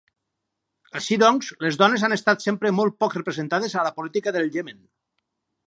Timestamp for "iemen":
4.57-4.85